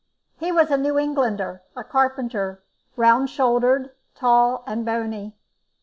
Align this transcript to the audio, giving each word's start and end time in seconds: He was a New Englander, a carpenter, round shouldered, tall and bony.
He 0.39 0.51
was 0.51 0.71
a 0.71 0.77
New 0.79 0.97
Englander, 0.97 1.61
a 1.77 1.83
carpenter, 1.83 2.63
round 2.95 3.29
shouldered, 3.29 3.91
tall 4.15 4.63
and 4.65 4.83
bony. 4.83 5.35